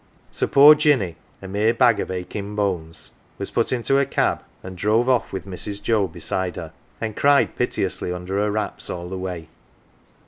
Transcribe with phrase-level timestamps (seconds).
[0.31, 4.75] ""So poor Jinny a mere bag of aching bones was put into a cab, and
[4.75, 5.79] drove oft* with Mrs.
[5.79, 9.47] Joe beside her, and cried piteously under her wraps all the way.